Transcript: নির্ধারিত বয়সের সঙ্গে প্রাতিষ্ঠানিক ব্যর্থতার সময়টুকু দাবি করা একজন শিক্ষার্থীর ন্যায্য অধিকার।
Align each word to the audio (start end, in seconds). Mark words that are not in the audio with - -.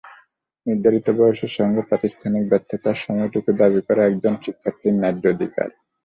নির্ধারিত 0.65 1.07
বয়সের 1.17 1.51
সঙ্গে 1.57 1.81
প্রাতিষ্ঠানিক 1.89 2.43
ব্যর্থতার 2.47 2.97
সময়টুকু 2.97 3.49
দাবি 3.61 3.81
করা 3.87 4.01
একজন 4.05 4.33
শিক্ষার্থীর 4.43 4.93
ন্যায্য 4.95 5.23
অধিকার। 5.33 5.69